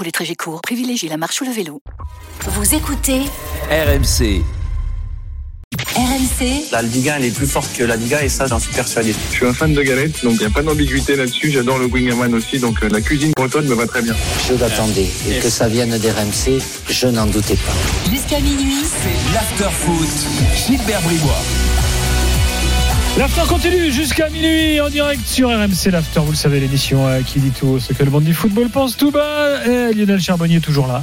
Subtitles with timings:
[0.00, 1.82] Pour les trajets courts, privilégiez la marche ou le vélo.
[2.46, 3.20] Vous écoutez
[3.70, 4.42] RMC.
[5.94, 9.14] RMC La Liga, elle est plus forte que la Liga et ça, j'en suis persuadé.
[9.30, 11.50] Je suis un fan de galettes, donc il n'y a pas d'ambiguïté là-dessus.
[11.50, 14.16] J'adore le Wingaman aussi, donc euh, la cuisine bretonne me va très bien.
[14.48, 15.06] Je l'attendais.
[15.28, 18.10] Et que ça vienne d'RMC, je n'en doutais pas.
[18.10, 18.82] jusqu'à minuit.
[19.02, 20.08] C'est l'after-foot.
[20.66, 21.42] Gilbert Bribois.
[23.18, 26.20] L'after continue jusqu'à minuit en direct sur RMC l'after.
[26.20, 28.96] Vous le savez, l'émission euh, qui dit tout ce que le monde du football pense
[28.96, 29.64] tout bas.
[29.66, 31.02] Et Lionel Charbonnier est toujours là.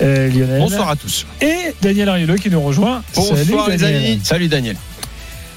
[0.00, 0.58] Euh, Lionel.
[0.60, 1.26] Bonsoir à tous.
[1.42, 3.02] Et Daniel Ariolo qui nous rejoint.
[3.14, 4.04] Bonsoir Salut, les Daniel.
[4.12, 4.20] amis.
[4.22, 4.76] Salut Daniel.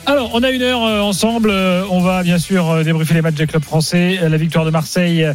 [0.05, 1.49] Alors, on a une heure euh, ensemble.
[1.49, 4.19] Euh, On va bien sûr euh, débriefer les matchs des clubs français.
[4.29, 5.25] La victoire de Marseille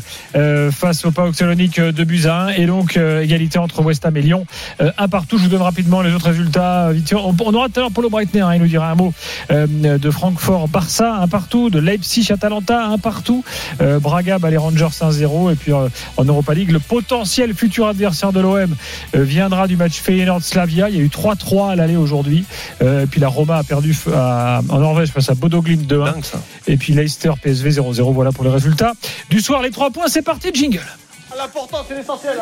[0.71, 2.49] face au PAOK Salonique de à 1.
[2.51, 4.45] Et donc, égalité entre West Ham et Lyon.
[4.81, 5.39] Un partout.
[5.39, 6.91] Je vous donne rapidement les autres résultats.
[7.13, 8.41] On, aura tout à l'heure Paulo Breitner.
[8.43, 9.13] hein, il nous dira un mot
[9.51, 11.15] de Francfort-Barça.
[11.15, 11.71] Un partout.
[11.71, 12.87] De Leipzig-Atalanta.
[12.87, 13.45] Un partout.
[13.81, 15.53] Braga, les Rangers 1-0.
[15.53, 18.75] Et puis, en Europa League, le potentiel futur adversaire de l'OM
[19.15, 20.91] viendra du match Feyenoord-Slavia.
[20.91, 22.45] Il y a eu 3-3 à l'aller aujourd'hui.
[22.81, 26.12] Et puis, la Roma a perdu f- à- en Norvège face à Bodo Glimt 2-1.
[26.12, 26.41] Dingue ça.
[26.67, 28.12] Et puis Leicester PSV 0-0.
[28.12, 28.92] Voilà pour les résultats
[29.31, 29.62] du soir.
[29.62, 30.81] Les trois points, c'est parti, jingle.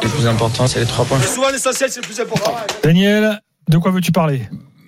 [0.03, 1.19] Le plus important, c'est les trois points.
[2.83, 4.43] Daniel, de quoi veux-tu parler?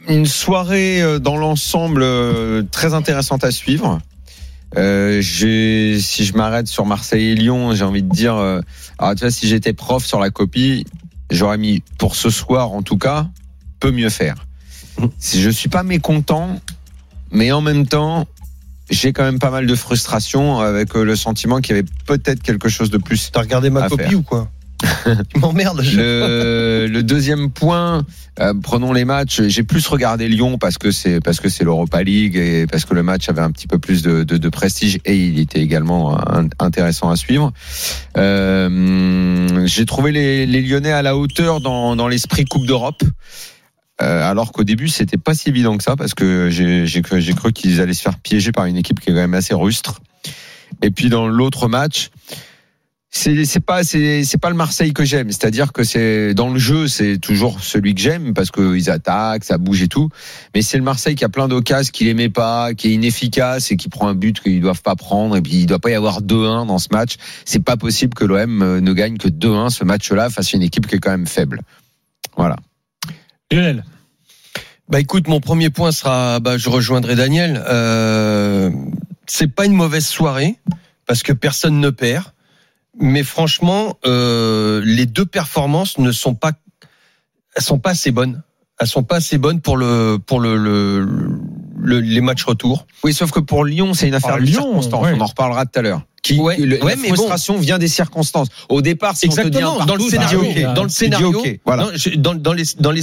[0.08, 3.98] Une soirée euh, dans l'ensemble euh, très intéressante à suivre.
[4.76, 8.60] Euh, j'ai- si je m'arrête sur Marseille et Lyon, j'ai envie de dire, euh,
[8.98, 10.86] alors tu vois, si j'étais prof sur la copie,
[11.30, 13.26] j'aurais mis pour ce soir en tout cas,
[13.80, 14.36] peut mieux faire.
[15.18, 16.60] Si je suis pas mécontent,
[17.30, 18.26] mais en même temps,
[18.90, 22.42] j'ai quand même pas mal de frustration avec euh, le sentiment qu'il y avait peut-être
[22.42, 23.30] quelque chose de plus.
[23.32, 24.18] T'as regardé ma copie faire.
[24.18, 24.48] ou quoi?
[25.34, 25.82] Tu m'emmerdes.
[25.82, 28.04] Le, le deuxième point,
[28.38, 29.42] euh, prenons les matchs.
[29.48, 32.94] J'ai plus regardé Lyon parce que c'est parce que c'est l'Europa League et parce que
[32.94, 36.16] le match avait un petit peu plus de, de, de prestige et il était également
[36.32, 37.52] un- intéressant à suivre.
[38.16, 43.02] Euh, J'ai trouvé les, les Lyonnais à la hauteur dans, dans l'esprit Coupe d'Europe.
[44.00, 47.80] Euh, alors qu'au début c'était pas si évident que ça parce que j'ai cru, qu'ils
[47.80, 50.00] allaient se faire piéger par une équipe qui est quand même assez rustre.
[50.82, 52.10] Et puis dans l'autre match,
[53.10, 55.32] c'est pas c'est pas le Marseille que j'aime.
[55.32, 59.42] C'est-à-dire que c'est dans le jeu c'est toujours celui que j'aime parce que ils attaquent
[59.42, 60.10] ça bouge et tout.
[60.54, 63.76] Mais c'est le Marseille qui a plein d'occasions qu'il aimait pas qui est inefficace et
[63.76, 65.36] qui prend un but qu'ils doivent pas prendre.
[65.36, 67.16] Et puis il doit pas y avoir 2-1 dans ce match.
[67.44, 70.86] C'est pas possible que l'OM ne gagne que 2-1 ce match-là face à une équipe
[70.86, 71.62] qui est quand même faible.
[72.36, 72.56] Voilà
[73.50, 73.84] Lionel.
[74.88, 77.62] Bah écoute, mon premier point sera, bah je rejoindrai Daniel.
[77.68, 78.70] Euh,
[79.26, 80.56] c'est pas une mauvaise soirée
[81.06, 82.24] parce que personne ne perd,
[82.98, 86.52] mais franchement, euh, les deux performances ne sont pas,
[87.54, 88.42] elles sont pas assez bonnes.
[88.80, 91.04] Elles sont pas assez bonnes pour le pour le, le,
[91.80, 92.86] le- les matchs retour.
[93.02, 95.14] oui sauf que pour Lyon c'est une affaire Ah, de Lyon, circonstances ouais.
[95.16, 96.02] on en reparlera tout à l'heure
[96.34, 97.58] qui Ouais, le- ouais, la mais bon.
[97.58, 99.86] vient des circonstances au départ si on te dit un Exactement.
[99.86, 100.42] Dans le scénario,
[100.74, 101.82] dans le Tu dis scénario, ok, voilà.
[101.84, 103.02] non, je- dans, dans les dans les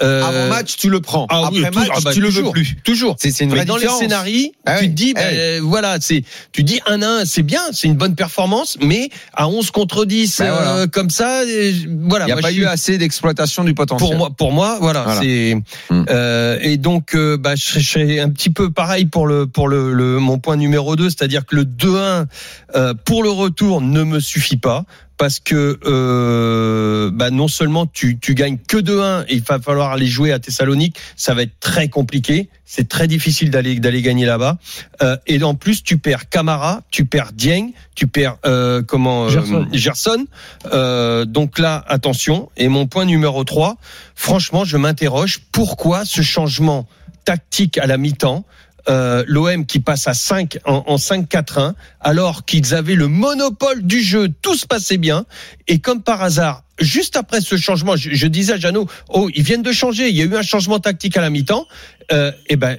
[0.00, 2.52] euh, avant match tu le prends ah après match ah bah, tu le veux toujours,
[2.52, 3.16] plus Toujours.
[3.18, 5.98] c'est une Mais vraie dans les scénarios, Ah tu oui, te dis, ah ben, voilà,
[6.00, 10.38] c'est, tu dis 1-1, c'est bien, c'est une bonne performance, mais à 11 contre 10,
[10.38, 10.74] Ben voilà.
[10.76, 11.72] euh, comme ça, euh,
[12.08, 12.24] voilà.
[12.24, 14.08] Il n'y a moi, pas eu assez d'exploitation du potentiel.
[14.08, 15.20] pour moi, pour moi, voilà, Voilà.
[15.20, 15.56] c'est
[15.90, 16.04] Mm.
[16.10, 20.18] euh, et donc bah, je, serais- un petit peu pareil pour le pour le, le-
[20.18, 22.21] mon point numéro 2 c'est-à-dire que le 2-1
[22.74, 24.84] euh, pour le retour ne me suffit pas
[25.22, 29.92] parce que euh, bah, non seulement tu tu gagnes que 2-1 et il va falloir
[29.92, 34.26] aller jouer à Thessalonique, ça va être très compliqué, c'est très difficile d'aller d'aller gagner
[34.26, 34.58] là-bas
[35.00, 39.68] Euh, et en plus tu perds Camara, tu perds Dieng, tu perds euh, comment Gerson.
[39.72, 40.26] Gerson.
[40.72, 42.50] Euh, donc là, attention.
[42.56, 43.76] Et mon point numéro 3,
[44.16, 46.86] franchement, je m'interroge pourquoi ce changement
[47.24, 48.44] tactique à la mi-temps
[48.88, 54.00] euh, l'OM qui passe à 5 en, en 5-4-1 alors qu'ils avaient le monopole du
[54.00, 55.24] jeu, tout se passait bien.
[55.68, 59.62] Et comme par hasard, juste après ce changement, je, disais à Jeannot, oh ils viennent
[59.62, 61.66] de changer, il y a eu un changement tactique à la mi-temps,
[62.12, 62.78] euh, et ben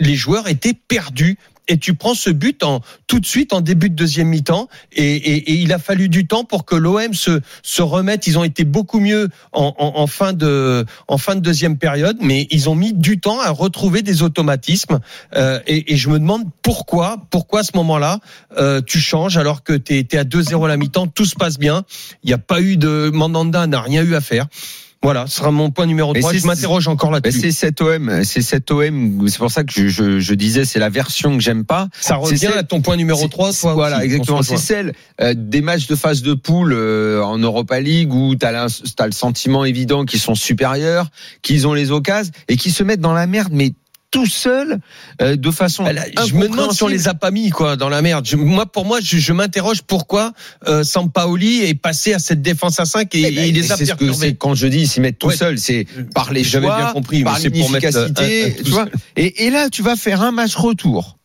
[0.00, 3.90] les joueurs étaient perdus et tu prends ce but en tout de suite en début
[3.90, 7.40] de deuxième mi-temps et, et- et il a fallu du temps pour que l'OM se
[7.62, 8.26] se remette.
[8.26, 12.16] Ils ont été beaucoup mieux en, en- en fin de en fin de deuxième période,
[12.20, 15.00] mais ils ont mis du temps à retrouver des automatismes.
[15.36, 18.20] Euh, et, et je me demande pourquoi pourquoi à ce moment-là
[18.58, 21.58] euh, tu changes alors que tu es, à 2-0 à la mi-temps, tout se passe
[21.58, 21.84] bien.
[22.22, 24.46] Il n'y a pas eu de Mandanda n'a rien eu à faire.
[25.04, 26.32] Voilà, ce sera mon point numéro Mais 3.
[26.32, 27.38] c'est- Je m'interroge encore là-dessus.
[27.40, 29.28] c'est cet OM, c'est cet OM.
[29.28, 31.88] C'est pour ça que je, je, je disais, c'est la version que j'aime pas.
[32.00, 34.42] Ça revient à ton point numéro C'est- 3, toi Voilà, aussi, exactement.
[34.42, 38.44] C'est celle euh, des matchs de phase de poule euh, en Europa League où tu
[38.46, 38.66] as,
[39.06, 41.10] le sentiment évident qu'ils sont supérieurs,
[41.42, 43.72] qu'ils ont les occasions et qui se mettent dans la merde, mais
[44.14, 44.78] tout seuls,
[45.20, 45.84] euh, de façon.
[46.24, 48.24] Je me demande si on les a pas mis quoi dans la merde.
[48.24, 50.32] Je- moi, pour moi, je, je m'interroge pourquoi
[50.68, 53.76] euh, Sampaoli est passé à cette défense à 5 et, Eh ben, et les a
[53.76, 55.36] ce que quand je dis ils s'y mettent tout Ouais.
[55.36, 55.84] seuls, c'est
[56.14, 58.84] par les J'avais bien compris, mais c'est pour mettre, euh, un- un tu vois.
[58.84, 58.92] seul.
[59.16, 61.18] Et, et là, tu vas faire un match retour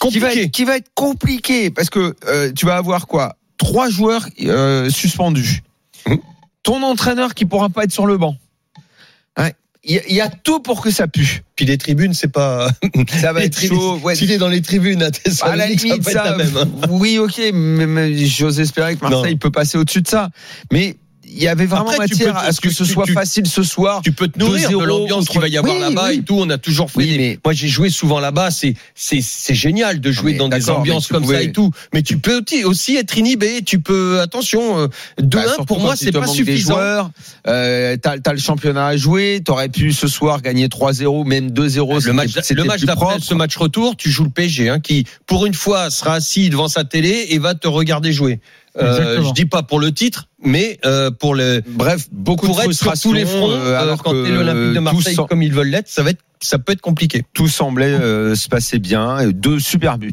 [0.00, 3.36] qui va, être, qui va être compliqué parce que euh, tu vas avoir quoi?
[3.58, 5.62] Trois joueurs euh, suspendus.
[6.06, 6.18] Hum.
[6.64, 8.36] Ton entraîneur qui pourra pas être sur le banc.
[9.38, 9.54] Ouais.
[9.86, 11.42] Il y, a- il y a tout pour que ça pue.
[11.56, 12.68] Puis les tribunes, c'est pas.
[13.20, 13.98] Ça va être chaud.
[14.02, 14.14] Ouais.
[14.14, 16.56] S'il est dans les tribunes à À la Thessalonique, ça limite, être ça, la même.
[16.56, 16.68] hein.
[16.90, 19.38] oui, ok, mais, mais j'ose espérer que Marseille Non.
[19.38, 20.30] peut passer au-dessus de ça.
[20.72, 20.96] Mais
[21.36, 23.62] il y avait vraiment Après, matière à ce que tu- ce soit tu- facile ce
[23.62, 24.00] soir.
[24.02, 26.16] Tu peux te nourrir de 2-0 l'ambiance qu'il va y avoir Oui, là-bas oui.
[26.18, 26.36] et tout.
[26.38, 27.18] On a toujours fait Oui, des.
[27.18, 28.50] mais- Moi, j'ai joué souvent là-bas.
[28.50, 31.70] C'est c'est c'est génial de jouer mais dans des ambiances comme ça et tout.
[31.92, 33.62] Mais tu peux aussi- être inhibé.
[33.64, 34.78] Tu peux attention.
[34.78, 34.88] euh,
[35.20, 36.78] 2-1 Bah, surtout pour moi, c'est pas suffisant.
[37.46, 42.00] euh, t'as, t'as le championnat à jouer, t'aurais pu ce soir gagner 3-0, même 2-0.
[42.06, 45.06] Le match, c'était le match d'après, ce match retour, tu joues le PSG, hein, qui
[45.26, 48.40] pour une fois sera assis devant sa télé et va te regarder jouer.
[48.76, 52.62] Euh, je dis pas pour le titre, mais euh, pour le Bref, beaucoup pour de
[52.62, 53.50] être sur tous les fronts.
[53.50, 56.10] euh, euh, alors quand que t'es l'Olympique de Marseille comme ils veulent l'être, ça va
[56.10, 57.22] être, ça peut être compliqué.
[57.34, 59.28] tout semblait euh, se passer bien.
[59.30, 60.12] Deux super buts.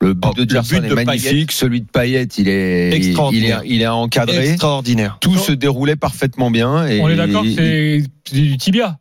[0.00, 1.52] Le but Oh, de Gerson but est de magnifique.
[1.52, 3.62] Celui de Payet, il est, il, il est, Extraordinaire.
[3.66, 4.48] il est encadré.
[4.50, 5.18] Extraordinaire.
[5.20, 5.40] Tout Non.
[5.42, 6.86] se déroulait parfaitement bien.
[6.86, 8.02] Et On est d'accord c'est
[8.32, 8.98] du tibia.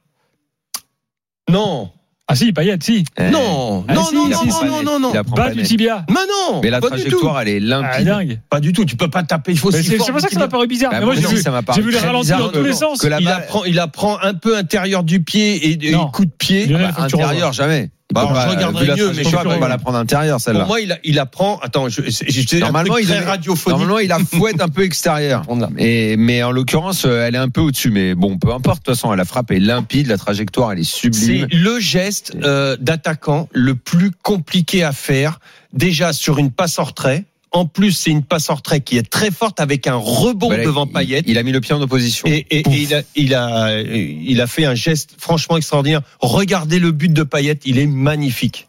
[1.50, 1.90] Non,
[2.26, 3.04] Ah si, Payet, si.
[3.18, 5.64] Eh, non, Ah, non, si, non, non, non, non, non, non, apprend Bas pas du
[5.64, 6.06] tibia.
[6.08, 8.06] Mais non, Mais la pas trajectoire, elle est Ah, limpide.
[8.06, 8.40] dingue.
[8.50, 8.86] Pas du tout.
[8.86, 9.52] Tu peux pas taper.
[9.52, 10.92] Il faut C'est pour ça que ça m'a paru bizarre.
[10.92, 11.36] Bah, Mais moi, j'ai vu,
[11.76, 13.02] j'ai vu les ralentis dans tous les sens.
[13.02, 16.10] que il apprend, il apprend un peu intérieur du pied et, Non.
[16.12, 16.68] coup de pied.
[16.68, 17.92] Tu intérieur, jamais.
[18.14, 20.36] Bah, Bah, je regarderai vu la mieux, mais que tu il va la prendre intérieure,
[20.38, 20.66] Pour celle-là.
[20.66, 21.60] moi, il, il apprend.
[21.62, 23.78] Attends, je, c'est- un Normalement, il radiophonique.
[23.80, 25.44] Normalement, il a fouette un peu extérieure.
[25.78, 27.92] Et, mais en l'occurrence, euh, elle est un peu au-dessus.
[27.92, 28.80] Mais bon, peu importe.
[28.80, 31.48] De toute façon, la frappe est limpide, la trajectoire, elle est C'est sublime.
[31.52, 35.40] le geste euh, d'attaquant le plus compliqué à faire.
[35.74, 37.26] Déjà sur une passe en retrait.
[37.54, 40.66] En plus, c'est une passe en retrait qui est très forte avec un rebond Voilà,
[40.66, 41.22] devant Payet.
[41.28, 42.28] Il a mis le pied en opposition.
[42.28, 46.02] Et, et- et il, a, il, a, il a fait un geste franchement extraordinaire.
[46.20, 48.68] Regardez le but de Payet, il est magnifique.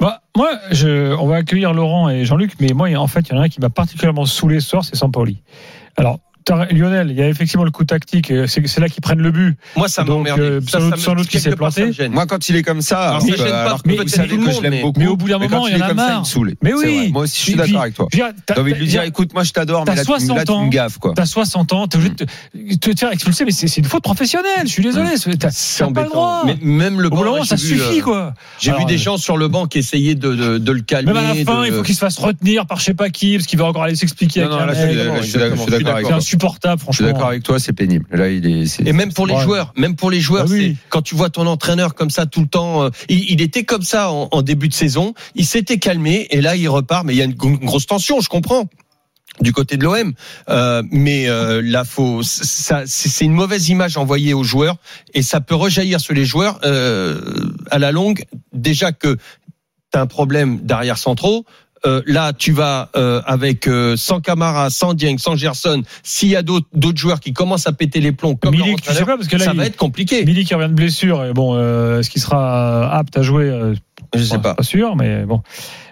[0.00, 3.38] Bah, moi, je, on va accueillir Laurent et Jean-Luc, mais moi, en fait, il y
[3.38, 5.42] en a un qui m'a particulièrement saoulé ce soir, c'est Sampaoli.
[5.96, 6.18] Alors,
[6.70, 9.56] Lionel, il y a effectivement le coup tactique, et c'est là qu'ils prennent le but.
[9.76, 10.40] Moi, ça m'emmerde.
[10.40, 10.60] euh,
[10.96, 11.90] sans doute- qu'il s'est planté.
[12.10, 14.28] Moi, quand il est comme ça, Alors, alors, gêne pas, alors que peut-être vous savez
[14.28, 15.00] tout le que je l'aime mais- beaucoup.
[15.00, 16.16] mais au bout d'un mais moment, il y en a est comme ça, marre.
[16.16, 16.54] il me saoule.
[16.62, 16.82] Mais oui.
[16.98, 17.08] vrai.
[17.08, 18.08] Moi aussi, je suis d'accord avec toi.
[18.46, 20.44] T'as- envie de lui dire, écoute, moi, je t'adore, t'as mais là, tu, là, 60
[20.44, 20.64] tu ans.
[20.64, 21.12] me gaffes, quoi.
[21.14, 24.64] T'as 60 ans, t'es obligé de te, faire expulser, mais c'est une faute professionnelle.
[24.64, 26.44] Je suis désolé, c'est- t'as C'est embêtant.
[26.46, 28.34] Mais même le banc, ça suffit, euh, quoi.
[28.58, 30.28] J'ai vu Alors, des euh, gens sur le banc qui essayaient de,
[30.72, 31.12] le calmer.
[31.12, 33.36] Même à la fin, il faut qu'il se fasse retenir par je sais pas qui,
[33.36, 36.52] parce qu'il va encore aller s'expliquer Non, avec un là, mec.
[36.52, 36.72] je suis- d'accord- je suis d'accord avec toi.
[36.72, 37.06] insupportable, Je suis franchement.
[37.06, 38.06] d'accord avec toi, c'est pénible.
[38.10, 38.66] Là, il est.
[38.66, 39.42] c'est- Et même pour les Ouais.
[39.42, 40.76] joueurs, même pour les joueurs, Bah oui.
[40.80, 43.64] c'est quand tu vois ton entraîneur comme ça tout le temps, euh, il, il était
[43.64, 47.14] comme ça en, en début de saison, il s'était calmé et là il repart, mais
[47.14, 48.68] il y a une, une grosse tension, je comprends
[49.40, 50.12] du côté de l'OM,
[50.50, 54.76] euh, mais euh, là faut, ça, c'est une mauvaise image envoyée aux joueurs
[55.14, 57.18] et ça peut rejaillir sur les joueurs euh,
[57.70, 58.24] à la longue.
[58.52, 61.46] Déjà que tu as un problème d'arrière centraux.
[61.84, 65.82] Euh, là, tu vas euh, avec euh, sans Camara, sans Dieng, sans Gerson.
[66.02, 68.92] S'il y a d'autres d'autres joueurs qui commencent à péter les plombs, comme Milik, tu
[68.92, 70.24] sais pas, parce que là, ça il- va être compliqué.
[70.24, 73.74] Milik qui revient de blessure, et bon, euh, est-ce qu'il sera apte à jouer euh,
[74.14, 74.54] Je sais pas.
[74.54, 75.42] Pas sûr, mais bon.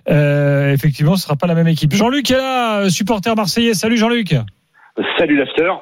[0.08, 1.92] Euh, effectivement, ce sera pas la même équipe.
[1.94, 3.74] Jean-Luc est là, euh, supporter marseillais.
[3.74, 4.34] Salut Jean-Luc.
[5.18, 5.72] Salut l'after.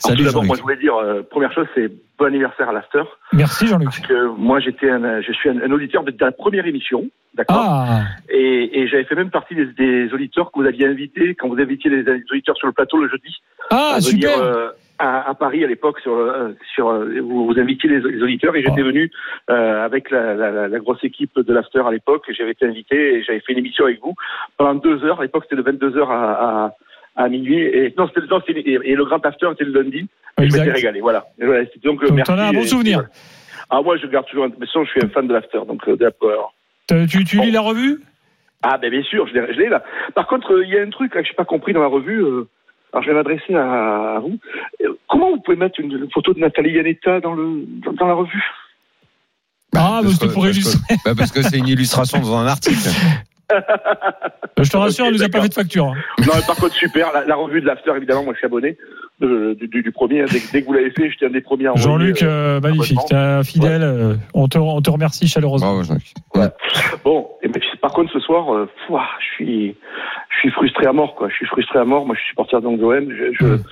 [0.00, 3.02] Salut, tout d'abord, moi je voulais dire, euh, première chose, c'est bon anniversaire à l'after.
[3.32, 3.84] Merci Jean-Luc.
[3.86, 7.04] Parce que moi j'étais un, je suis un, un auditeur de, la première émission,
[7.34, 11.34] d'accord Ah, Et, et j'avais fait même partie des, des auditeurs que vous aviez invités
[11.34, 13.36] quand vous invitiez les, les auditeurs sur le plateau le jeudi
[13.70, 14.38] ah à venir super.
[14.42, 18.22] euh, à, à Paris à l'époque sur euh, sur euh, vous, vous invitiez les, les
[18.22, 18.84] auditeurs et j'étais Ah.
[18.84, 19.10] venu
[19.50, 23.16] euh, avec la, la, la, la grosse équipe de l'after à l'époque j'avais été invité
[23.16, 24.14] et j'avais fait une émission avec vous
[24.56, 26.74] pendant deux heures à l'époque c'était de 22 heures à, à
[27.16, 30.08] à minuit et non c'était non, c'était- et, et le grand after c'était le lundi
[30.40, 33.04] et je m'étais régalé voilà, donc, euh, Donc, merci t'en as un bon Et- souvenir.
[33.70, 35.86] ah moi je garde toujours de toute façon je suis un fan de l'after donc
[35.88, 36.54] euh, d'accord
[36.88, 38.00] Tu, tu, tu lis la revue?
[38.66, 39.82] Ah ben bien sûr, je l'ai je l'ai là.
[40.14, 41.86] Par contre, euh, il y a un truc là, que j'ai pas compris dans la
[41.86, 42.22] revue.
[42.24, 42.48] euh,
[42.92, 44.38] alors je vais m'adresser à, à vous.
[45.08, 48.14] Comment vous pouvez mettre une, une photo de Nathalie Yanetta dans le dans, dans la
[48.14, 48.42] revue?
[49.76, 50.94] Ah, mais Parce c'était que- pour parce que- illustrer.
[51.04, 52.76] bah, parce que c'est une illustration dans un article.
[54.62, 55.86] Je te rassure, elle nous a pas fait de facture.
[55.86, 55.94] hein.
[56.20, 57.12] Non, mais par contre super.
[57.12, 58.76] La, la revue de l'after, évidemment, moi je suis abonné
[59.20, 60.24] de- du, du- du premier.
[60.24, 61.66] Dès, que- dès que vous l'avez fait, j'étais un des premiers.
[61.68, 63.82] à Jean-Luc, euh, euh, magnifique, t'es fidèle.
[63.82, 65.80] euh, On te, on te remercie chaleureusement.
[66.34, 66.52] Bravo.
[67.04, 69.76] Bon, et ben, par contre ce soir, euh, pouah, je suis,
[70.30, 71.28] je suis frustré à mort, quoi.
[71.28, 72.06] Je suis frustré à mort.
[72.06, 73.10] Moi, je suis supporter de l'OM.
[73.10, 73.62] Je, je, Mm.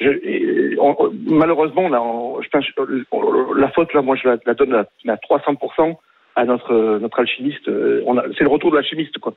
[0.00, 4.16] je- et on- on- malheureusement, là, on- je pense, euh, on- la faute, là, moi,
[4.16, 5.98] je la, la donne à, à 300%
[6.38, 7.66] à notre notre alchimiste.
[7.68, 9.34] Euh, on a- C'est le retour de l'alchimiste, quoi.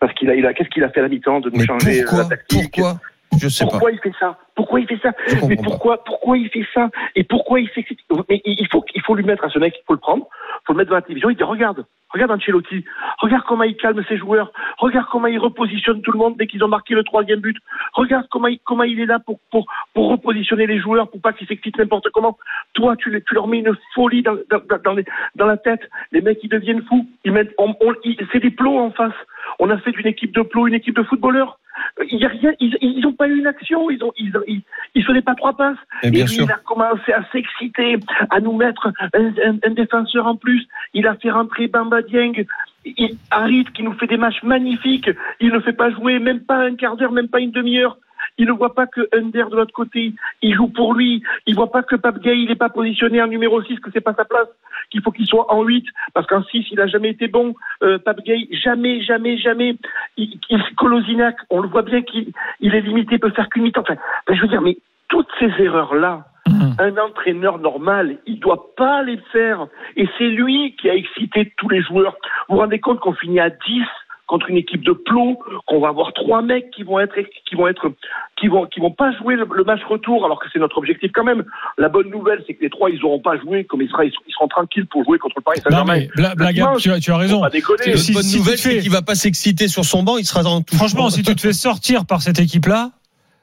[0.00, 1.64] Parce qu'il a, il a, qu'est-ce qu'il a fait à la mi-temps de nous Mais
[1.66, 2.22] changer euh, pourquoi?
[2.24, 3.00] la tactique Pourquoi?
[3.40, 3.70] Je sais pas.
[3.70, 4.38] pourquoi il fait ça?
[4.54, 5.12] Pourquoi il fait ça?
[5.48, 6.88] Mais pourquoi pourquoi il fait ça?
[7.14, 7.86] Et pourquoi il fait
[8.28, 10.66] Mais il faut il faut lui mettre à ce mec, il faut le prendre, il
[10.66, 11.30] faut le mettre dans la télévision.
[11.30, 12.84] Il dit regarde, regarde Ancelotti,
[13.18, 16.64] regarde comment il calme ses joueurs, regarde comment il repositionne tout le monde dès qu'ils
[16.64, 17.56] ont marqué le troisième but.
[17.92, 21.32] Regarde comment il comment il est là pour pour pour repositionner les joueurs pour pas
[21.32, 22.36] qu'ils s'excitent n'importe comment.
[22.74, 25.04] Toi, tu, les- tu leur mets une folie dans dans, dans, dans les-
[25.36, 25.88] dans la tête.
[26.10, 27.06] Les mecs ils deviennent fous.
[27.24, 29.12] Ils mettent on, on- ils- c'est des plots en face.
[29.58, 31.58] On a fait d'une équipe de plots une équipe de footballeurs.
[32.10, 34.42] Il y a rien, ils, ils ont pas eu une action, ils ont, ils, ont-
[34.46, 34.62] ils,
[34.94, 35.76] ils faisaient pas trois passes.
[36.02, 36.44] Et bien lui, sûr.
[36.44, 37.96] il a commencé à s'exciter,
[38.30, 40.66] à nous mettre un, un- un défenseur en plus.
[40.94, 42.32] Il a fait rentrer Bamba Dieng.
[42.84, 45.10] Il- Harit qui nous fait des matchs magnifiques.
[45.40, 47.96] Il ne fait pas jouer, même pas un quart d'heure, même pas une demi-heure.
[48.38, 51.22] Il ne voit pas que Under de l'autre côté, il joue pour lui.
[51.46, 54.00] Il voit pas que Pape Gay, il n'est pas positionné en numéro 6, que c'est
[54.00, 54.48] pas sa place,
[54.90, 57.54] qu'il faut qu'il soit en 8, parce qu'en 6, il a jamais été bon.
[57.82, 59.76] Euh, Pape Gay, jamais, jamais, jamais.
[60.16, 63.64] Il, il, Kolosinac, on le voit bien qu'il il est limité, il peut faire qu'une
[63.64, 63.82] mi-temps.
[63.82, 64.78] Enfin, ben, je veux dire, mais
[65.08, 66.76] toutes ces erreurs-là, Mhm.
[66.78, 69.66] un entraîneur normal, il doit pas les faire.
[69.96, 72.16] Et c'est lui qui a excité tous les joueurs.
[72.48, 73.82] Vous vous rendez compte qu'on finit à 10
[74.28, 77.14] contre une équipe de plots, qu'on va avoir trois mecs qui vont être,
[77.48, 77.90] qui vont être,
[78.38, 81.10] qui vont, qui vont pas jouer le, le match retour, alors que c'est notre objectif
[81.12, 81.44] quand même.
[81.78, 84.12] La bonne nouvelle, c'est que les trois, ils auront pas joué, comme ils, sera, ils,
[84.12, 85.94] seront- ils seront tranquilles pour jouer contre le Paris Non, Saint-Germain.
[85.94, 87.36] mais bla- blague, dimanche, tu as, tu as raison.
[87.38, 87.78] Faut pas déconner.
[87.84, 90.24] C'est- si- Une bonne si nouvelle, c'est qu'il va pas s'exciter sur son banc, il
[90.26, 90.76] sera dans tout.
[90.76, 92.90] Franchement, si tu te fais sortir par cette équipe-là,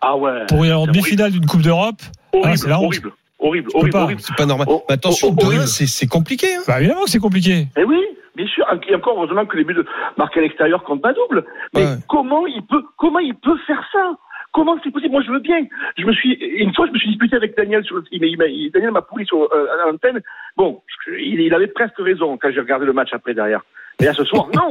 [0.02, 0.46] Ah ouais.
[0.48, 2.02] pour y aller en C'est demi-finale d'une Coupe d'Europe,
[2.32, 2.86] Horrible, ah, c'est la honte.
[2.86, 4.04] horrible, horrible, horrible, pas.
[4.04, 4.22] horrible.
[4.22, 4.68] C'est pas normal.
[4.70, 5.68] Oh, Mais attention, oh, oh, 2-1, horrible.
[5.68, 6.48] c'est c'est compliqué.
[6.56, 6.62] Hein.
[6.68, 7.68] bah évidemment que c'est compliqué.
[7.76, 7.98] Eh oui,
[8.36, 8.66] bien sûr.
[8.88, 9.78] Et encore heureusement que les buts
[10.18, 11.46] marqués à l'extérieur comptent pas double.
[11.74, 11.96] Mais Ouais.
[12.10, 14.14] comment il peut, comment il peut faire ça?
[14.54, 15.12] Comment c'est possible?
[15.12, 15.66] Moi, je veux bien.
[15.98, 18.04] Je me suis une fois, je me suis disputé avec Daniel sur le.
[18.12, 20.22] il m'a- il Daniel m'a pourri sur euh, à l'antenne.
[20.56, 23.62] Bon, il, il avait presque raison quand j'ai regardé le match après derrière.
[24.00, 24.70] Mais là, ce soir, non.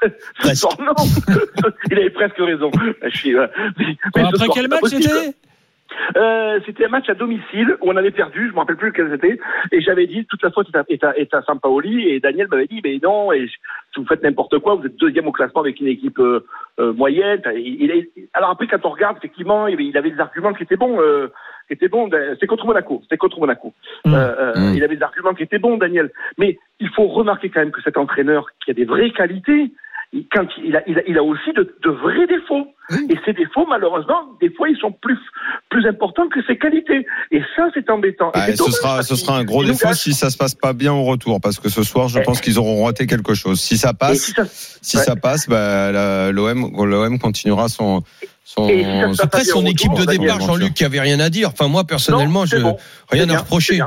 [0.40, 0.94] ce soir, non.
[1.90, 2.70] il avait presque raison.
[3.02, 3.34] Je suis.
[3.36, 3.46] euh,
[3.78, 5.34] mais- mais Après soir, quel match c'était?
[6.16, 9.10] Euh, c'était un match à domicile où on avait perdu, je me rappelle plus lequel
[9.10, 9.38] c'était,
[9.72, 12.80] et j'avais dit toute la faute est à, est à, est et Daniel m'avait dit
[12.84, 13.48] mais non, et
[13.96, 16.44] vous faites n'importe quoi, vous êtes deuxième au classement avec une équipe euh,
[16.78, 17.42] euh, moyenne.
[17.54, 20.98] Il, alors après quand on regarde effectivement, il avait, des arguments qui étaient bons,
[21.66, 22.08] qui étaient bons.
[22.34, 23.72] C'était contre Monaco, c'était contre Monaco.
[24.04, 24.14] Mm.
[24.14, 24.74] Euh, euh, Mm.
[24.76, 26.10] Il avait des arguments qui étaient bons, Daniel.
[26.38, 29.70] Mais il faut remarquer quand même que cet entraîneur qui a des vraies qualités,
[30.12, 32.68] il- quand il a, il a, il a aussi de, de vrais défauts.
[33.10, 35.18] Et ces défauts, malheureusement, des fois, ils sont plus,
[35.70, 37.04] plus importants que ses qualités.
[37.32, 38.30] Et ça, c'est embêtant.
[38.32, 40.92] Et c'est ce sera, ce sera un gros défaut si ça se passe pas bien
[40.92, 42.22] au retour, parce que ce soir, je Eh.
[42.22, 43.60] pense qu'ils auront raté quelque chose.
[43.60, 45.02] Si ça Et passe, si ça- si ouais.
[45.02, 48.04] ça passe, bah, l'OM, l'OM continuera son,
[48.46, 48.68] son.
[48.68, 50.40] Et si ça se passe Après, son équipe de départ.
[50.40, 51.48] Jean-Luc, qui avait rien à dire.
[51.52, 52.76] Enfin, moi, personnellement, Non, je bon.
[53.10, 53.80] rien à reprocher.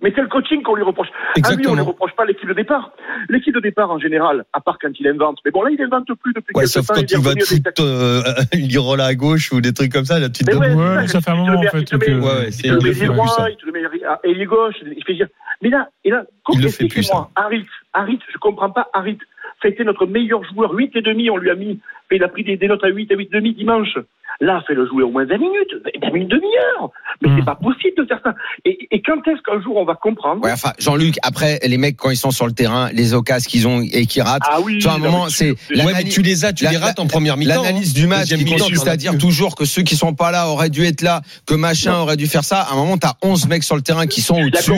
[0.00, 1.08] Mais c'est le coaching qu'on lui reproche.
[1.08, 1.84] À lui, on ne Exactement.
[1.84, 2.92] reproche pas l'équipe de départ.
[3.28, 5.38] L'équipe de départ, en général, à part quand il invente.
[5.44, 6.94] Mais bon, là, il invente plus depuis Ouais, quelques sauf temps.
[6.94, 8.22] quand est il va te foutre euh,
[8.54, 10.72] Lirola à gauche ou des trucs comme ça, la petite ouais.
[10.74, 12.20] Ouais, ça fait un il te moment, le en met- fait, il te il il
[12.20, 13.50] droit, plus, ça.
[13.50, 15.26] il te le met à ailier gauche, il fait dire.
[15.62, 19.18] Mais là, et là, Il le fait plus, expliquez-moi, Harit, Harit, je comprends pas Harit.
[19.60, 21.78] Ça a été notre meilleur joueur, 8 et demi, on lui a mis,
[22.12, 23.96] mais il a pris des, des notes à 8 et 8 demi dimanche.
[24.40, 26.90] Là, fais-le jouer au moins 20 minutes, même une demi-heure.
[27.20, 27.36] Mais Hmm.
[27.38, 28.34] c'est pas possible de faire ça.
[28.64, 31.96] Et, et quand est-ce qu'un jour on va comprendre Ouais, enfin, Jean-Luc, après, les mecs,
[31.96, 34.78] quand ils sont sur le terrain, les occasions qu'ils ont et qui ratent, Ah oui,
[34.78, 36.98] tu vois, à un moment, c'est Ouais, mais tu les as, tu la- les rates
[36.98, 37.62] la- en première mi-temps.
[37.62, 38.00] L'analyse hein.
[38.00, 39.18] du match Deuxième qui mi-temps, consiste t'en as à dire plus.
[39.20, 42.26] toujours que ceux qui sont pas là auraient dû être là, que machin aurait dû
[42.26, 42.62] faire ça.
[42.62, 44.72] À un moment, t'as 11 mecs sur le terrain qui sont au-dessus.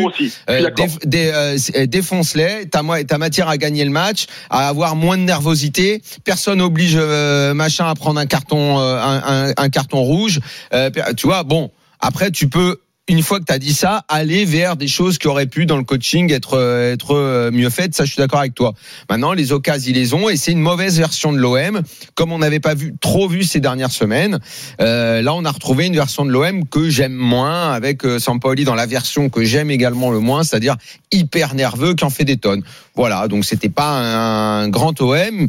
[0.50, 0.85] Euh, d'accord.
[0.87, 5.17] déf- dé- euh, euh, défonce-les, t'as t'as matière à gagner le match, à avoir moins
[5.17, 6.03] de nervosité.
[6.25, 7.24] Personne oblige euh,
[7.54, 10.40] machin à prendre un carton, euh, un, carton rouge.
[10.73, 11.71] Euh, tu vois, bon.
[12.00, 12.78] Après, tu peux.
[13.07, 15.76] Une fois que tu as dit ça, aller vers des choses qui auraient pu dans
[15.76, 18.73] le coaching être euh, être euh, mieux faites, ça je suis d'accord avec toi.
[19.11, 21.83] Maintenant, les occasions ils les ont et c'est une mauvaise version de l'OM,
[22.14, 24.38] comme on n'avait pas vu trop vu ces dernières semaines.
[24.81, 28.64] Euh, là, on a retrouvé une version de l'OM que j'aime moins, avec euh, Sampaoli
[28.64, 30.76] dans la version que j'aime également le moins, c'est-à-dire
[31.12, 32.62] hyper nerveux, qui en fait des tonnes.
[32.96, 35.48] Voilà, donc c'était pas un grand OM.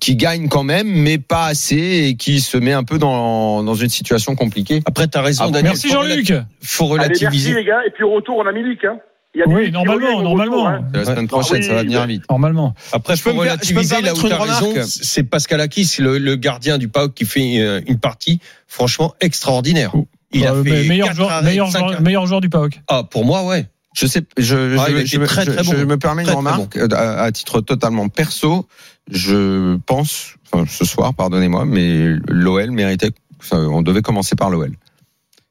[0.00, 1.76] qui gagne quand même, mais pas assez
[2.08, 4.82] et qui se met un peu dans, dans une situation compliquée.
[4.86, 5.72] Après, tu as raison, Ah, Daniel.
[5.72, 6.32] Merci Jean-Luc.
[6.62, 7.54] Faut Allez, merci relativiser.
[7.54, 7.80] les gars.
[7.86, 8.84] Et puis au retour, on a Milik.
[8.84, 8.98] Hein.
[9.34, 10.56] Il y a Oui, normalement, normalement.
[10.64, 10.84] retour, hein.
[10.94, 12.06] La semaine prochaine, oui, ça va venir oui.
[12.14, 12.22] vite.
[12.30, 12.72] Normalement.
[12.92, 14.72] Après, Je peux relativiser là où as raison.
[14.86, 19.92] C'est Pascal Akis, le, le gardien du PAOK, qui fait euh, une partie franchement extraordinaire.
[20.30, 22.80] Il a Euh, fait meilleur, joueur, arrêts, meilleur, joueur, meilleur joueur du PAOK.
[22.86, 23.66] Ah, pour moi, ouais.
[23.94, 25.76] Je sais, je, Ah, me- très, très je- bon.
[25.78, 28.66] je me permets Très, une remarque euh, à, à titre totalement perso.
[29.10, 34.72] Je pense, enfin, ce soir, pardonnez-moi, mais l'OL méritait, enfin, on devait commencer par l'OL.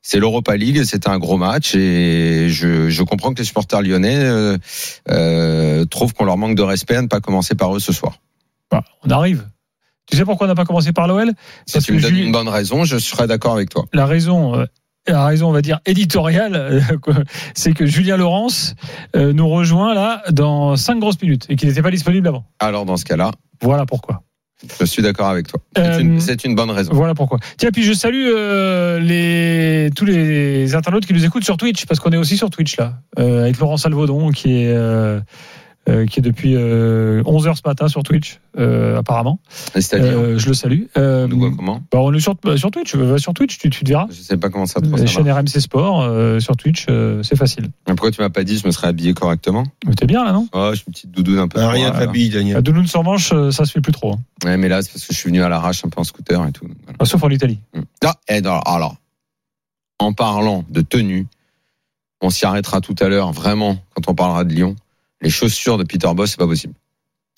[0.01, 4.19] C'est l'Europa League, c'était un gros match et je, je comprends que les supporters lyonnais
[4.19, 4.57] euh,
[5.09, 8.17] euh, trouvent qu'on leur manque de respect à ne pas commencer par eux ce soir.
[8.69, 9.47] Bah, on arrive.
[10.11, 11.31] Tu sais pourquoi on n'a pas commencé par l'OL
[11.65, 13.85] Si Parce tu que me donnes une bonne raison, je serais d'accord avec toi.
[13.93, 14.53] La raison,
[15.07, 16.79] la raison, on va dire éditoriale, euh,
[17.53, 18.75] c'est que Julien Laurence
[19.15, 22.45] euh, nous rejoint là dans cinq grosses minutes et qu'il n'était pas disponible avant.
[22.59, 23.31] Alors dans ce cas-là,
[23.61, 24.23] Voilà pourquoi.
[24.79, 25.59] je suis d'accord avec toi.
[25.75, 26.93] C'est Euh, une, bonne raison.
[26.93, 27.37] Voilà pourquoi.
[27.57, 31.99] Tiens, puis je salue euh, les, tous les internautes qui nous écoutent sur Twitch, parce
[31.99, 34.73] qu'on est aussi sur Twitch là, euh, avec Laurent Salvaudon qui est,
[35.89, 39.39] euh, qui est depuis euh, 11h ce matin sur Twitch, euh, apparemment.
[39.73, 40.83] C'est-à-dire, Euh, je le salue.
[40.97, 41.81] Euh, on nous voit comment?
[41.91, 44.07] bah, on est sur, sur Twitch, va sur Twitch, tu, tu te verras.
[44.09, 45.53] Je sais pas comment ça chaînes marche.
[45.53, 47.69] RMC Sport euh, sur Twitch, euh, c'est facile.
[47.87, 49.65] Mais Pourquoi tu m'as pas dit je me serais habillé correctement?
[49.85, 50.47] Mais t'es bien là, non?
[50.53, 51.59] Oh, je suis une petite doudoune un peu.
[51.59, 52.55] Ah, Rien t'habille, Daniel.
[52.55, 54.13] La doudoune sans manche, euh, ça se fait plus trop.
[54.13, 54.19] hein.
[54.45, 56.45] Ouais, mais là, c'est parce que je suis venu à l'arrache un peu en scooter
[56.47, 56.65] et tout.
[56.65, 56.97] Voilà.
[56.99, 57.59] Enfin, sauf en Italie.
[58.05, 58.95] Ah, et alors, alors,
[59.99, 61.27] en parlant de tenue,
[62.21, 64.75] on s'y arrêtera tout à l'heure, vraiment, quand on parlera de Lyon.
[65.23, 66.73] Les chaussures de Peter Boss, c'est pas possible.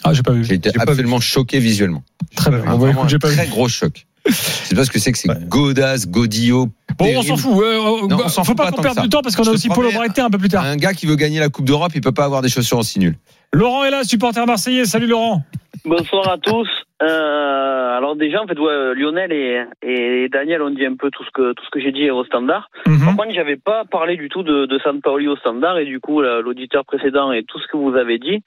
[0.03, 0.43] Ah, j'ai pas vu.
[0.43, 2.03] J'ai été absolument choqué visuellement.
[2.35, 2.59] Très bien.
[2.61, 3.35] Un, Bon, vraiment écoute, j'ai un pas vu.
[3.35, 4.05] très gros choc.
[4.27, 5.37] Je sais pas ce que c'est que c'est Ouais.
[5.47, 6.69] godasse, godillot.
[6.97, 7.53] Bon, on s'en fout.
[7.63, 9.43] euh, Non, bah, on s'en faut fout pas pas qu'on perde du temps parce qu'on
[9.43, 10.63] a aussi promets, Breité un peu plus tard.
[10.65, 12.97] Un gars qui veut gagner la Coupe d'Europe, il peut pas avoir des chaussures aussi
[12.99, 13.17] nulles.
[13.53, 14.85] Laurent est là, supporter marseillais.
[14.85, 15.43] Salut Laurent.
[15.85, 16.67] Bonsoir à tous.
[17.03, 21.25] Euh, alors déjà, en fait, ouais, Lionel et, et Daniel ont dit un peu tout
[21.25, 22.69] ce que tout ce que j'ai dit au standard.
[22.87, 23.05] Mhm.
[23.05, 25.99] Par contre, j'avais pas parlé du tout de, de San Paoli au standard et du
[25.99, 28.41] coup, l'auditeur précédent et tout ce que vous avez dit,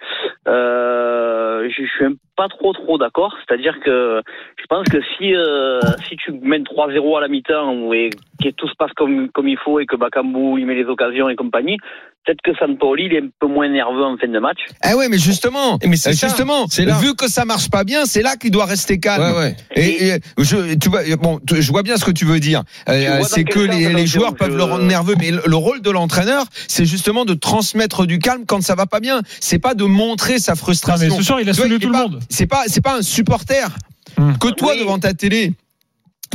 [0.47, 3.37] euh, je je suis pas trop trop d'accord.
[3.39, 4.23] C'est-à-dire que
[4.57, 8.11] je pense que si euh, si tu mènes 3-0 à la mi-temps et
[8.43, 11.29] que tout se passe comme comme il faut et que Bakambu il met les occasions
[11.29, 11.77] et compagnie,
[12.25, 14.59] peut-être que San Paoli il est un peu moins nerveux en fin de match.
[14.89, 16.99] Eh ouais, mais justement, Mais c'est euh, ça, justement, c'est là.
[16.99, 19.23] vu que ça marche pas bien, c'est là qu'il doit rester calme.
[19.35, 19.57] Ouais, ouais.
[19.75, 22.63] Et, et je, tu vois, bon, tu- je vois bien ce que tu veux dire.
[22.89, 25.91] Euh, c'est que les, joueurs peuvent je- le rendre nerveux, mais le, le rôle de
[25.91, 29.21] l'entraîneur, c'est justement de transmettre du calme quand ça va pas bien.
[29.41, 31.17] C'est pas de montrer sa Non, mais frustration.
[31.17, 32.21] ce soir, il a saoulé tout pas- le monde.
[32.31, 33.69] C'est pas, c'est pas un supporter.
[34.17, 34.37] Hum.
[34.39, 34.81] Que toi Oui.
[34.81, 35.53] devant ta télé.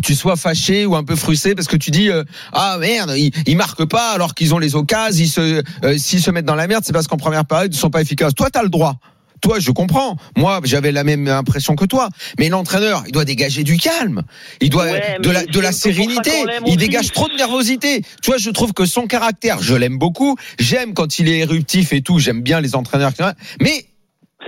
[0.02, 3.32] Tu sois fâché ou un peu frustré parce que tu dis euh, ah merde ils,
[3.46, 6.56] ils marquent pas alors qu'ils ont les occasions ils se euh, s'ils se mettent dans
[6.56, 8.98] la merde c'est parce qu'en première période ils sont pas efficaces toi t'as le droit
[9.44, 10.16] toi, je comprends.
[10.38, 12.08] Moi, j'avais la même impression que toi.
[12.40, 14.24] Mais l'entraîneur, il doit dégager du calme.
[14.62, 16.32] Il doit Ouais, de la, de la sérénité.
[16.66, 18.04] Il dégage trop de nervosité.
[18.22, 20.38] Tu vois, je trouve que son caractère, je l'aime beaucoup.
[20.60, 22.20] J'aime quand il est éruptif et tout.
[22.20, 23.12] J'aime bien les entraîneurs.
[23.60, 23.86] Mais.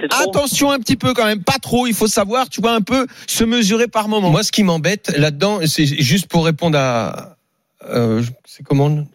[0.04, 1.44] Attention un petit peu quand même.
[1.44, 1.88] Pas trop.
[1.88, 4.30] Il faut savoir, tu vois, un peu se mesurer par moment.
[4.30, 7.38] Moi, ce qui m'embête là-dedans, c'est juste pour répondre à.
[7.90, 9.06] Euh, c'est comment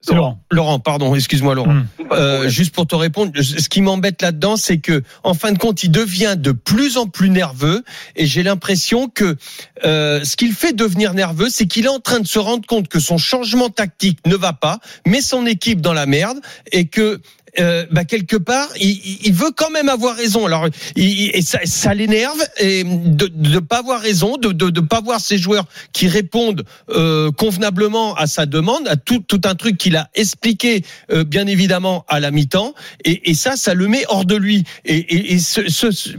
[0.00, 0.40] C'est Laurent.
[0.50, 1.74] Laurent, pardon, excuse-moi Laurent.
[1.74, 5.58] De Euh, juste pour te répondre, ce qui m'embête là-dedans, c'est que en fin de
[5.58, 7.84] compte, il devient de plus en plus nerveux,
[8.16, 9.36] et j'ai l'impression que
[9.84, 12.88] euh, ce qu'il fait devenir nerveux, c'est qu'il est en train de se rendre compte
[12.88, 16.38] que son changement tactique ne va pas, met son équipe dans la merde,
[16.72, 17.20] et que
[17.60, 20.46] euh, bah, quelque part, il, il- il veut quand même avoir raison.
[20.46, 24.70] Alors, il, il- et ça, ça l'énerve et de ne pas avoir raison, de de,
[24.70, 29.40] de pas voir ces joueurs qui répondent euh, convenablement à sa demande, à tout, tout
[29.44, 30.82] un truc qu'il a expliqué,
[31.12, 32.74] euh, bien évidemment, à la mi-temps.
[33.04, 34.64] Et, et ça, ça le met hors de lui.
[34.84, 36.10] Et, et, et ce, ce- ce-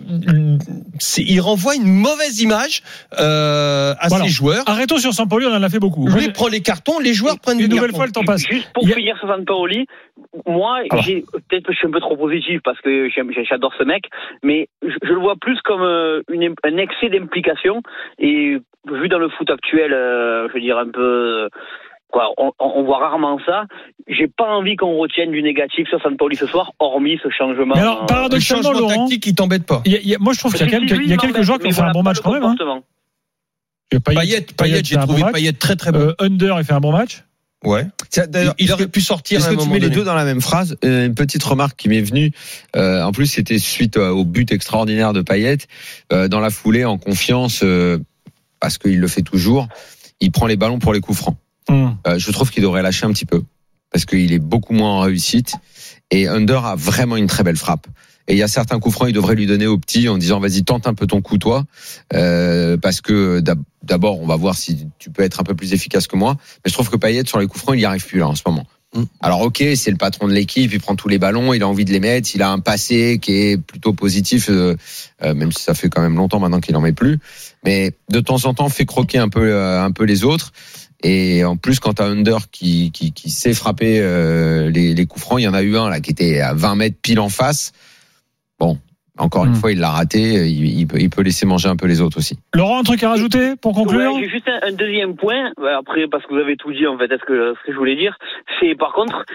[1.21, 2.83] il renvoie une mauvaise image
[3.19, 4.25] euh, à Voilà.
[4.25, 4.63] ses joueurs.
[4.67, 6.07] Arrêtons sur Sampoli, on en a fait beaucoup.
[6.07, 7.97] Lui prend les cartons, les joueurs prennent Une des nouvelle cartons.
[7.97, 8.41] fois, le temps passe.
[8.49, 9.31] Juste pour a- finir sur
[10.45, 11.01] moi, Ah bah.
[11.03, 13.09] j'ai peut-être que je suis un peu trop positif parce que
[13.49, 14.05] j'adore ce mec,
[14.43, 17.81] mais je, je le vois plus comme euh, une, un excès d'implication
[18.19, 18.57] et
[18.91, 21.01] vu dans le foot actuel, euh, je veux dire un peu.
[21.45, 21.49] euh,
[22.11, 23.65] Quoi, on, voit rarement ça.
[24.07, 27.75] J'ai pas envie qu'on retienne du négatif sur San Paoli ce soir, hormis ce changement.
[27.75, 29.83] Mais alors, Le paradoxalement, changement Laurent, tactique, il t'embête pas.
[29.85, 31.59] il y a- il y a- moi je trouve qu'il y a y quelques joueurs
[31.59, 32.41] qui ont mais fait un bon match le quand même.
[32.43, 32.55] Hein.
[32.57, 32.83] comportement.
[34.03, 35.21] Payet, Payet, j'ai trouvé.
[35.33, 35.99] Payet très très bon.
[35.99, 37.23] Euh, Under, il fait un bon match.
[37.63, 37.87] Ouais.
[38.27, 40.77] D'ailleurs, Il aurait pu sortir Est-ce que tu mets les deux dans la même phrase?
[40.83, 42.31] Euh, Une petite remarque qui m'est venue.
[42.75, 45.57] Euh, en plus, c'était suite au but extraordinaire de Payet.
[46.11, 47.99] Euh, dans la foulée, en confiance, euh,
[48.59, 49.67] parce qu'il le fait toujours,
[50.19, 51.37] il prend les ballons pour les coups francs.
[51.69, 51.97] Hum.
[52.07, 53.43] Euh, je trouve qu'il devrait lâcher un petit peu
[53.91, 55.55] parce qu'il est beaucoup moins en réussite.
[56.11, 57.87] Et Under a vraiment une très belle frappe.
[58.29, 60.39] Et il y a certains coups francs, il devrait lui donner au petit en disant
[60.39, 61.65] vas-y tente un peu ton coup toi,
[62.13, 65.73] euh, parce que d'ab- d'abord on va voir si tu peux être un peu plus
[65.73, 66.37] efficace que moi.
[66.63, 68.35] Mais je trouve que Payet sur les coups francs il y arrive plus là en
[68.35, 68.67] ce moment.
[68.93, 69.03] Mm.
[69.21, 71.85] Alors ok, c'est le patron de l'équipe, il prend tous les ballons, il a envie
[71.85, 74.75] de les mettre, il a un passé qui est plutôt positif, euh,
[75.23, 77.19] euh, même si ça fait quand même longtemps maintenant qu'il en met plus.
[77.65, 80.53] Mais de temps en temps, fait croquer un peu, euh, un peu les autres.
[81.01, 84.01] Et en plus, quand t'as Under qui, qui, qui sait frapper
[84.69, 86.75] les, les coups francs, il y en a eu un là qui était à 20
[86.75, 87.71] mètres pile en face.
[88.59, 88.77] Bon,
[89.17, 89.55] encore une Hmm.
[89.55, 90.19] fois, il l'a raté.
[90.47, 92.37] Il, il peut, il peut laisser manger un peu les autres aussi.
[92.53, 95.71] Laurent, un truc à rajouter pour conclure Ouais, J'ai juste un, un deuxième point, Ouais,
[95.71, 97.95] après parce que vous avez tout dit en fait, est-ce que ce que je voulais
[97.95, 98.17] dire,
[98.59, 99.25] c'est par contre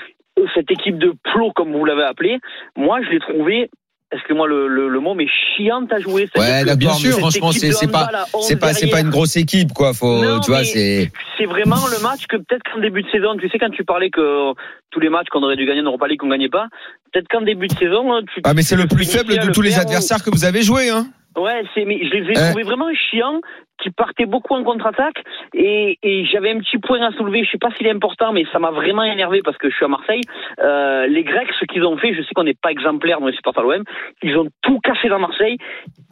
[0.54, 2.38] cette équipe de plots comme vous l'avez appelé,
[2.76, 3.70] moi je l'ai trouvé
[4.14, 6.28] excusez-moi le, le, le mot, mais chiante à jouer.
[6.36, 9.36] Ouais, mais cette franchement, c'est pas, handball à 11 c'est pas, c'est pas une grosse
[9.36, 9.92] équipe, quoi.
[9.92, 11.12] Faut, Non, tu vois, mais c'est.
[11.38, 14.10] C'est vraiment le match que peut-être qu'en début de saison, tu sais, quand tu parlais
[14.10, 14.52] que
[14.90, 16.68] tous les matchs qu'on aurait dû gagner en Europa League, qu'on gagnait pas,
[17.12, 18.40] peut-être qu'en début de saison, tu.
[18.44, 20.62] Ah, mais c'est le plus faible de le tous les ou- adversaires que vous avez
[20.62, 21.06] joué, hein.
[21.36, 22.48] Ouais, c'est, mais je les ai Euh.
[22.50, 23.40] trouvés vraiment chiants,
[23.82, 25.16] qui partaient beaucoup en contre-attaque,
[25.54, 28.44] et, et j'avais un petit point à soulever, je sais pas s'il est important, mais
[28.52, 30.20] ça m'a vraiment énervé parce que je suis à Marseille.
[30.62, 33.34] Euh, les Grecs, ce qu'ils ont fait, je sais qu'on n'est pas exemplaire dans les
[33.36, 33.84] supporters de l'OM,
[34.22, 35.56] ils ont tout cassé dans Marseille,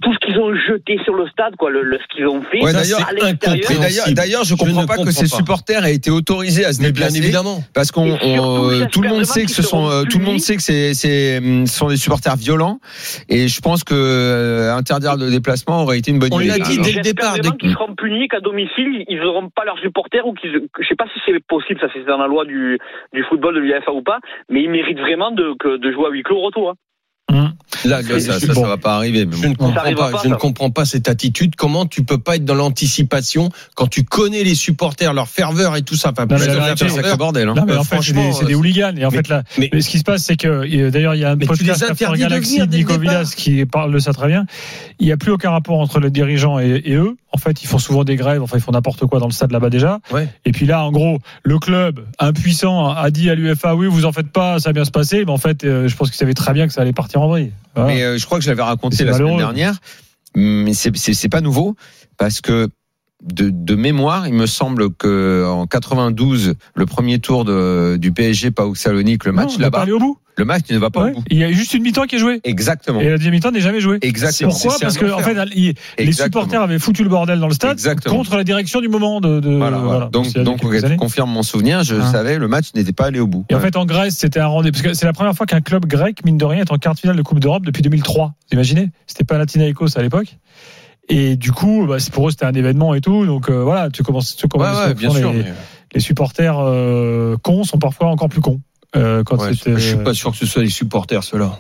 [0.03, 2.61] tout ce qu'ils ont jeté sur le stade, quoi, le, le- ce qu'ils ont fait
[2.62, 3.01] Ouais, à d'ailleurs,
[3.81, 5.37] d'ailleurs, d'ailleurs, je comprends ne pas que ces pas.
[5.37, 7.18] supporters aient été autorisés à se Mais bien déplacer.
[7.18, 7.62] évidemment.
[7.75, 10.40] Parce qu'on, on- j'espère tout le monde sait que ce sont, euh, tout le monde
[10.40, 12.79] sait que c'est, c'est, hum, ce sont des supporters violents.
[13.29, 16.48] Et je pense que euh, interdire le déplacement aurait été une bonne On idée.
[16.51, 17.35] l'a dit dès le départ.
[17.53, 20.95] Dès- qu'ils seront punis qu'à domicile, ils n'auront pas leurs supporters ou qu'ils, je sais
[20.97, 22.79] pas si c'est possible, ça c'est dans la loi du,
[23.12, 26.11] du football de l'UEFA ou pas, mais ils méritent vraiment de, que, de jouer à
[26.11, 26.71] huis clos au retour.
[26.71, 26.75] hein.
[27.33, 27.51] Hum.
[27.85, 28.66] Là, ça, ça, ça, Bon.
[28.66, 29.27] va pas arriver.
[29.27, 31.57] mais Je ne comprends pas, pas, je ne comprends pas cette attitude.
[31.57, 35.83] Comment tu peux pas être dans l'anticipation quand tu connais les supporters, leur ferveur et
[35.83, 36.12] tout ça?
[36.18, 36.90] Mais plus C'est un ferveur.
[36.97, 37.49] sacré bordel.
[37.49, 37.55] Hein.
[37.57, 38.95] Non, mais Euh, en fait, c'est des, euh, hooligans.
[38.97, 41.21] Et en mais- fait, là, mais- mais ce qui se passe, c'est que d'ailleurs, il
[41.21, 42.99] y a un podcast After Galaxy de Nico.
[42.99, 44.47] Villas qui parle de ça très bien.
[44.99, 47.16] Il n'y a plus aucun rapport entre les dirigeants et, et eux.
[47.35, 48.42] En fait, ils font souvent des grèves.
[48.42, 50.01] Enfin, ils font n'importe quoi dans le stade là-bas déjà.
[50.12, 50.29] Ouais.
[50.45, 54.12] Et puis là, en gros, le club impuissant a dit à l'UFA oui, vous en
[54.12, 55.25] faites pas, ça va bien se passer.
[55.25, 57.29] Mais en fait, euh, je pense qu'ils savaient très bien que ça allait partir en
[57.29, 57.51] vrille.
[57.74, 57.92] Voilà.
[57.92, 59.74] Mais euh, je crois que je l'avais raconté la semaine dernière.
[60.35, 61.76] Mais c'est c'est c'est pas nouveau
[62.16, 62.68] parce que
[63.22, 68.50] de, de mémoire, il me semble que en 92, le premier tour de, du PSG
[68.50, 70.18] pas Salonique, le match là-bas, au bout.
[70.38, 71.11] Le match ne va pas Ouais.
[71.11, 71.25] au bout.
[71.31, 72.40] Il y a juste une mi-temps qui est jouée.
[72.45, 73.01] Exactement.
[73.01, 73.99] Et la deuxième mi-temps n'est jamais jouée.
[74.03, 74.51] Exactement.
[74.51, 77.73] Pourquoi Parce que en fait, il- les supporters avaient foutu le bordel dans le stade
[77.73, 78.16] Exactement.
[78.16, 79.40] contre la direction du moment de.
[79.40, 80.07] de- Voilà, voilà.
[80.12, 80.97] Donc, donc années.
[80.97, 81.83] confirme mon souvenir.
[81.85, 82.11] Je Hein.
[82.11, 83.45] savais, le match n'était pas allé au bout.
[83.51, 84.73] Et en fait, en Grèce, c'était un rendez-vous.
[84.73, 86.95] Parce que c'est la première fois qu'un club grec, mine de rien, est en quart
[86.95, 88.29] de finale de Coupe d'Europe depuis 2003.
[88.51, 88.88] Vous imaginez?
[89.07, 90.38] C'était pas Panathinaikos à l'époque.
[91.09, 93.27] Et du coup, bah, pour eux, c'était un événement et tout.
[93.27, 95.33] Donc euh, voilà, tu commences, tu commences ouais, bien les, sûr.
[95.33, 95.45] mais-
[95.95, 98.61] les supporters euh, cons sont parfois encore plus cons.
[98.94, 101.59] Euh, quand Ouais, c'était, je suis pas sûr que ce soit les supporters, ceux-là.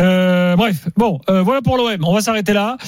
[0.00, 2.04] Euh, bref, bon, euh, voilà pour l'OM.
[2.04, 2.78] On va s'arrêter là.